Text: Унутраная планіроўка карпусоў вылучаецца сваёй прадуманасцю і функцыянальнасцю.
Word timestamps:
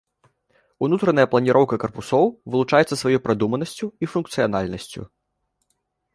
Унутраная 0.85 1.25
планіроўка 1.33 1.75
карпусоў 1.83 2.25
вылучаецца 2.55 2.95
сваёй 3.03 3.23
прадуманасцю 3.29 3.85
і 4.05 4.11
функцыянальнасцю. 4.15 5.01